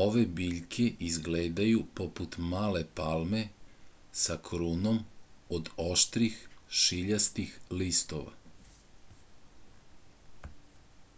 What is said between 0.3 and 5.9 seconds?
biljke izgledaju poput male palme sa krunom od